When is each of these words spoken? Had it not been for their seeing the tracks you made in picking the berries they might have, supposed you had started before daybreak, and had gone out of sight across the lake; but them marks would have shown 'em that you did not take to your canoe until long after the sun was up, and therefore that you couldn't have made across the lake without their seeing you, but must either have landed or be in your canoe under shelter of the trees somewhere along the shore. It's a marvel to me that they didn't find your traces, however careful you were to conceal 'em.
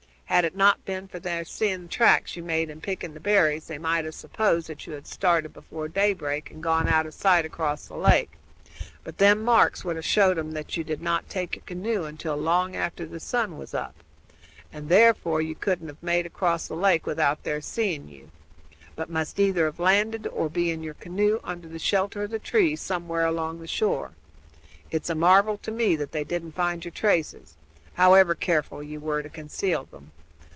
Had 0.31 0.45
it 0.45 0.55
not 0.55 0.85
been 0.85 1.09
for 1.09 1.19
their 1.19 1.43
seeing 1.43 1.83
the 1.83 1.87
tracks 1.89 2.37
you 2.37 2.41
made 2.41 2.69
in 2.69 2.79
picking 2.79 3.13
the 3.13 3.19
berries 3.19 3.67
they 3.67 3.77
might 3.77 4.05
have, 4.05 4.15
supposed 4.15 4.69
you 4.87 4.93
had 4.93 5.05
started 5.05 5.51
before 5.53 5.89
daybreak, 5.89 6.49
and 6.49 6.59
had 6.59 6.63
gone 6.63 6.87
out 6.87 7.05
of 7.05 7.13
sight 7.13 7.43
across 7.43 7.85
the 7.85 7.97
lake; 7.97 8.31
but 9.03 9.17
them 9.17 9.43
marks 9.43 9.83
would 9.83 9.97
have 9.97 10.05
shown 10.05 10.39
'em 10.39 10.53
that 10.53 10.77
you 10.77 10.85
did 10.85 11.01
not 11.01 11.27
take 11.27 11.51
to 11.51 11.55
your 11.57 11.65
canoe 11.65 12.05
until 12.05 12.37
long 12.37 12.77
after 12.77 13.05
the 13.05 13.19
sun 13.19 13.57
was 13.57 13.73
up, 13.73 13.93
and 14.71 14.87
therefore 14.87 15.41
that 15.43 15.47
you 15.49 15.53
couldn't 15.53 15.89
have 15.89 16.01
made 16.01 16.25
across 16.25 16.65
the 16.69 16.75
lake 16.75 17.05
without 17.05 17.43
their 17.43 17.59
seeing 17.59 18.07
you, 18.07 18.31
but 18.95 19.09
must 19.09 19.37
either 19.37 19.65
have 19.65 19.81
landed 19.81 20.25
or 20.27 20.49
be 20.49 20.71
in 20.71 20.81
your 20.81 20.93
canoe 20.95 21.41
under 21.43 21.77
shelter 21.77 22.23
of 22.23 22.31
the 22.31 22.39
trees 22.39 22.79
somewhere 22.81 23.25
along 23.25 23.59
the 23.59 23.67
shore. 23.67 24.11
It's 24.91 25.09
a 25.09 25.13
marvel 25.15 25.57
to 25.57 25.71
me 25.71 25.97
that 25.97 26.13
they 26.13 26.23
didn't 26.23 26.53
find 26.53 26.83
your 26.85 26.93
traces, 26.93 27.57
however 27.95 28.33
careful 28.33 28.81
you 28.81 29.01
were 29.01 29.21
to 29.21 29.27
conceal 29.29 29.89
'em. 29.93 30.13